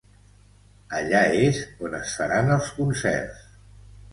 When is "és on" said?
1.41-1.99